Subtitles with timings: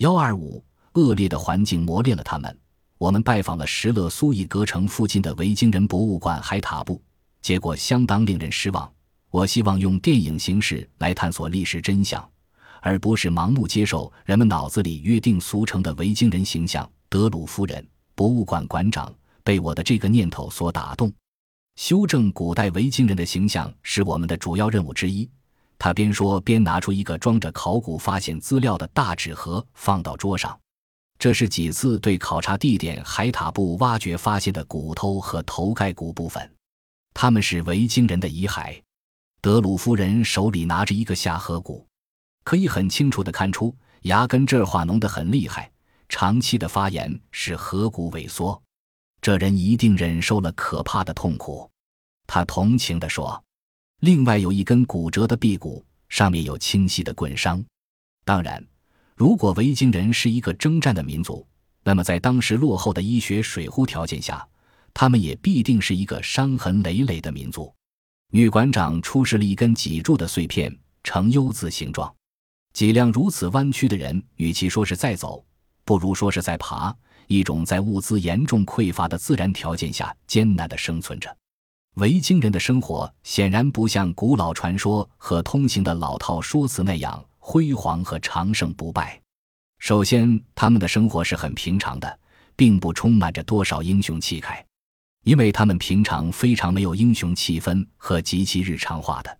[0.00, 2.58] 幺二五，恶劣的环境磨练了他们。
[2.96, 7.02] 我们拜访了石勒苏伊格城附近的维京人博物馆海塔布，
[7.42, 8.90] 结果相当令人失望。
[9.30, 12.26] 我希望用电影形式来探索历史真相，
[12.80, 16.90] 而不是盲目接受人们脑子里约定俗成的维京人形象。
[17.10, 19.14] 德鲁夫人，博物馆馆长，
[19.44, 21.12] 被我的这个念头所打动。
[21.76, 25.28] 修正古代维京人的形象是我们的主要任务之一。
[25.82, 30.60] 他边说边拿出一个装着考古发现资料的大纸盒，放到桌上。
[31.18, 36.54] 这是几次对考察地点海塔布挖掘发现的骨头和头盖骨部分，
[37.14, 38.78] 他们是维京人的遗骸。
[39.40, 41.86] 德鲁夫人手里拿着一个下颌骨，
[42.44, 45.72] 可以很清楚地看出牙根这儿化脓得很厉害，
[46.10, 48.62] 长期的发炎使颌骨萎缩。
[49.22, 51.70] 这人一定忍受了可怕的痛苦，
[52.26, 53.42] 他同情地说。
[54.00, 57.64] 另外有一根骨折的臂骨，上面有清晰的棍伤。
[58.24, 58.62] 当然。
[59.16, 61.46] 如果维京人是一个征战的民族，
[61.82, 64.48] 那么在当时落后的医学水壶条件下，
[64.94, 67.70] 他们也必定是一个伤痕累累的民族。
[68.32, 72.10] 女馆长出示了一根脊柱的碎片，呈 U 字形状。
[72.72, 75.44] 脊梁如此弯曲的人，与其说是在走，
[75.84, 81.36] 不如说是在爬，一种在物资严重匮乏的自然条件下艰难地生存着。
[82.00, 87.22] 维京人的生活显然不像古老传说和通行的老套说辞那样。
[87.42, 89.20] 辉煌和长盛不败。
[89.78, 92.18] 首先，他们的生活是很平常的，
[92.54, 94.64] 并不充满着多少英雄气概，
[95.24, 99.36] 因为他们平常非常没有英雄气氛和极其日常化的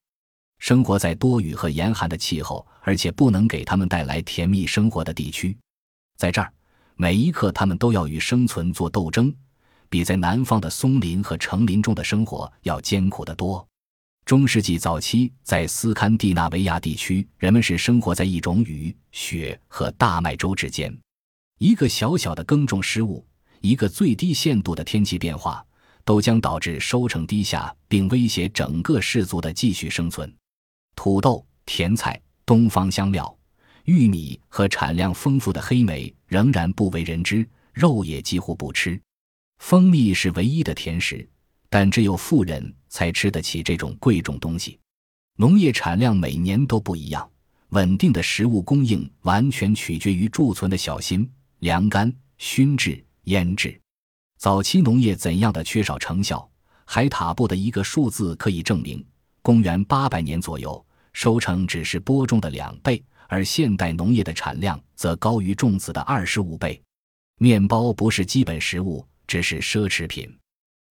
[0.58, 5.56] 生活在多雨和严寒的气候，而且不能给他们带来甜蜜生活的地区。
[6.16, 6.53] 在这儿，
[6.97, 9.33] 每一刻他们都要与生存做斗争，
[9.91, 13.66] 比在南方的松林和城林中的生活要艰苦得多。
[14.24, 20.97] 中世纪早期，在斯堪的纳维亚地区，人们是生活在一种雨、雪和大麦粥之间。
[21.58, 23.27] 一个小小的耕种失误，
[23.60, 25.64] 一个最低限度的天气变化，
[26.04, 30.32] 都将导致收成低下，并威胁整个氏族的继续生存。
[30.94, 33.36] 土豆、甜菜、东方香料、
[33.86, 39.00] 玉米和产量丰富的黑莓仍然不为人知，肉也几乎不吃。
[39.60, 41.26] 蜂蜜是唯一的甜食。
[41.72, 44.76] 但只有富人才吃得起这种贵重东西。
[45.37, 47.31] 农业产量每年都不一样，
[47.69, 53.81] 稳定的食物供应完全取决于贮存的小心凉干、熏制、腌制。
[54.37, 56.50] 早期农业怎样的缺少成效，
[56.84, 59.06] 海塔布的一个数字可以证明：
[59.41, 66.82] 公元八百年左右，收成只是播种的两倍，而现代农业的产量则高于种子的二十五倍。
[67.38, 70.28] 面包不是基本食物，只是奢侈品。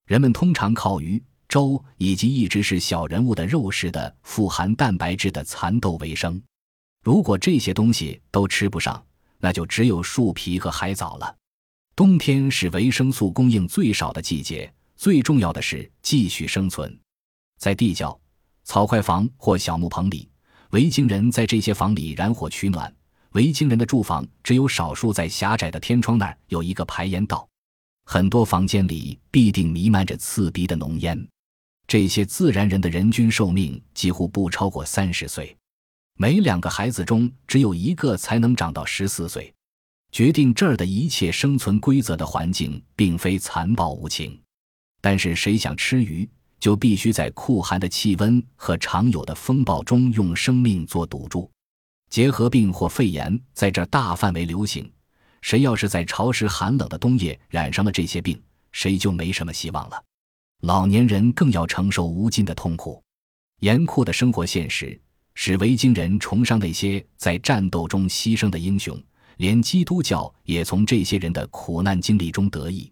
[0.06, 6.42] 人们通常靠鱼、粥以及一直是小人物的肉食的富含蛋白质的蚕豆为生。
[7.04, 9.06] 如果这些东西都吃不上，
[9.40, 11.36] 那就只有树皮和海藻了。
[11.98, 14.72] 冬天是维生素供应最少的季节。
[14.96, 16.98] 最重要的是继续生存。
[17.58, 18.18] 在地窖、
[18.64, 20.30] 草块房或小木棚里，
[20.70, 22.94] 维京人在这些房里燃火取暖。
[23.32, 27.46] 维京人的住房只有少数在狭窄的天窗那儿有一个排烟道。
[28.12, 31.28] 很多房间里必定弥漫着刺鼻的浓烟。
[31.86, 35.56] 这些自然人的人均寿命几乎不超过三十岁，
[36.18, 39.54] 每两个孩子中只有一个才能长到十四岁。
[40.12, 44.42] 决定这儿的一切生存规则的环境并非残暴无情，
[45.02, 46.28] 但是谁想吃鱼，
[46.60, 51.48] 就必须在酷寒的气温和常有的风暴中用生命做赌注。
[52.10, 54.92] 结核病或肺炎在这大范围流行。
[55.42, 58.42] 谁要是在潮湿寒冷的冬夜染上了这些病，
[58.72, 60.04] 谁就没什么希望了。
[60.62, 63.02] 老年人更要承受无尽的痛苦。
[63.62, 65.00] 严酷的生活现实
[65.36, 69.02] 使维京人崇尚那些在战斗中牺牲的英雄，
[69.38, 72.92] 连基督教也从这些人的苦难经历中得益。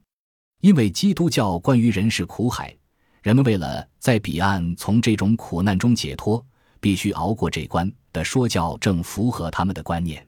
[0.61, 2.75] 因为基督教关于人世苦海，
[3.21, 6.43] 人们为了在彼岸从这种苦难中解脱，
[6.79, 10.25] 必须熬过这关的说教正符合他们的观念，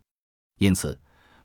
[0.59, 1.00] 因此。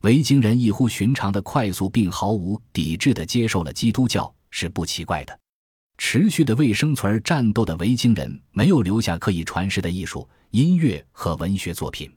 [0.05, 5.41] 维京人异乎寻常的快速并毫无抵制地接受了基督教是不奇怪的。
[5.97, 12.15] 持续的为生存而战斗的维京人没有留下可以传世的艺术、音乐和文学作品，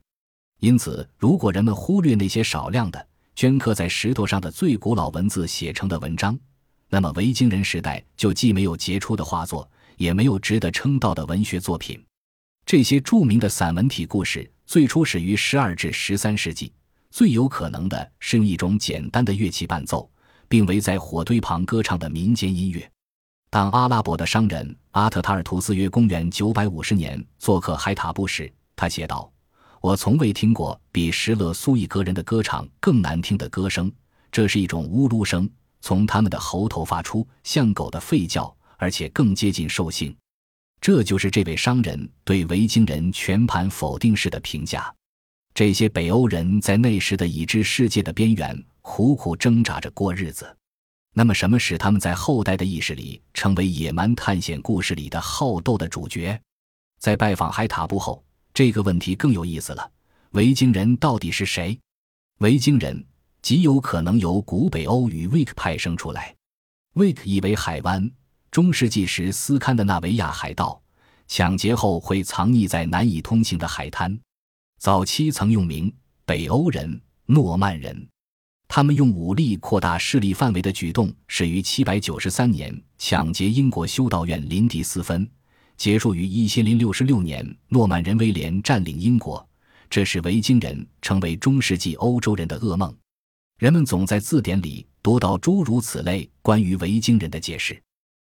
[0.60, 3.08] 因此，如果人们忽略那些少量的
[3.38, 6.38] 镌刻在石头上的最古老文字写成的文章，
[6.90, 12.04] 那么维京人时代就既没有杰出的画作，也没有值得称道的文学作品。
[12.66, 16.70] 这些著名的散文体故事最初始于十二至十三世纪。
[17.18, 20.08] 最有可能的是用一种简单的乐器伴奏，
[20.48, 22.88] 并围在火堆旁歌唱的民间音乐。
[23.50, 29.32] 当阿拉伯的商人阿特塔尔图斯约公元950年做客海塔布时，他写道
[29.82, 33.92] ：“我从未听过比什勒苏伊格人的歌唱更难听的歌声，
[34.32, 35.50] 这是一种呜噜声，
[35.82, 40.16] 从他们的喉头发出，像狗的吠叫，而且更接近兽性。
[40.80, 44.94] 这就是这位商人对维京人全盘否定式的评价。
[45.58, 50.56] 这些北欧人在那时的已知世界的边缘苦苦挣扎着过日子。
[51.16, 56.40] 那么，什么使他们在后代的意识里成为野蛮探险故事里的好斗的主角？
[57.00, 58.24] 在拜访海塔布后，
[58.54, 59.92] 这个问题更有意思了：
[60.34, 61.80] 维京人到底是谁？
[62.38, 63.04] 维京人
[63.42, 66.36] 极有可能由古北欧与维克派生出来。
[66.94, 68.08] 维克意为海湾。
[68.52, 70.80] 中世纪时，斯堪的纳维亚海盗
[71.28, 74.20] 抢劫后会藏匿在难以通行的海滩。
[74.78, 75.92] 早期曾用名
[76.24, 78.08] 北欧人、诺曼人。
[78.68, 85.28] 他们用武力扩大势力范围的举动始于793年抢劫英国修道院林迪斯芬，
[85.78, 89.46] 结束于1066年诺曼人威廉占领英国。
[89.90, 92.94] 这使维京人成为中世纪欧洲人的噩梦。
[93.58, 97.82] 人们总在字典里读到诸如此类关于维京人的解释。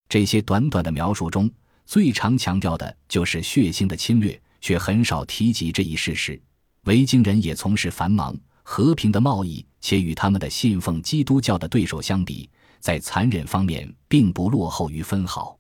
[0.09, 1.51] 这些短短的描述中，
[1.87, 6.43] 最常强调的就是血腥的侵略，却很少提及这一事实：
[6.87, 15.57] 维京人也从事繁忙和平的贸易，且与他们的信奉基督教的对手相比，在残忍方面并不落后于分毫。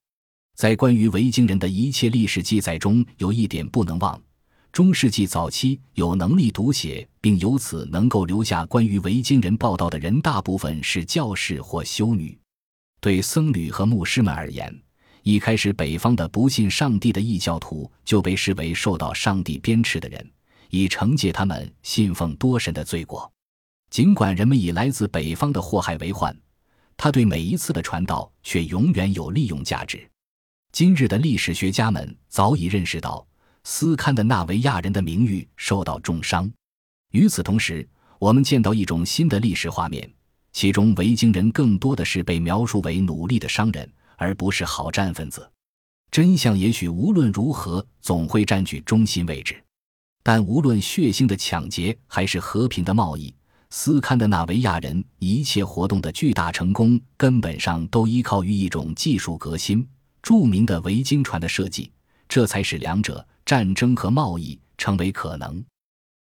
[0.56, 4.20] 在关于维京人的一切历史记载中，有一点不能忘：
[4.72, 12.36] 中世纪早期有能力读写并由此能够留下关于维京人报道的人，大部分是教士或修女。
[13.00, 14.76] 对僧侣和牧师们而言，
[15.26, 20.24] 一开始北方的不信上帝的异教徒就被视为受到上帝鞭笞的人，
[20.70, 23.28] 以惩戒他们信奉多神的罪过。
[23.90, 26.32] 尽管人们以来自北方的祸害为患，
[26.96, 30.08] 他对每一次的传道却永远有利用价值。
[30.70, 33.26] 今日的历史学家们早已认识到，
[33.64, 36.48] 斯堪的纳维亚人的名誉受到重伤。
[37.10, 37.84] 与此同时，
[38.20, 40.08] 我们见到一种新的历史画面。
[40.52, 45.50] 其中，维京人更多的是被描述为努力的商人，而不是好战分子。
[46.10, 49.62] 真相也许无论如何总会占据中心位置。
[50.22, 53.32] 但无论血腥的抢劫还是和平的贸易，
[53.70, 59.86] 斯堪的纳维亚人一切活动的巨大成功，根本上都依靠于一种技术革新——
[60.22, 61.92] 著名的维京船的设计，
[62.28, 65.64] 这才使两者战争和贸易成为可能。